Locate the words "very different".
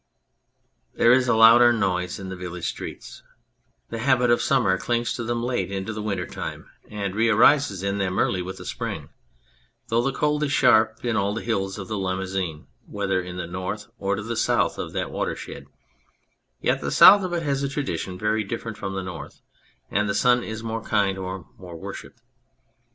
18.17-18.79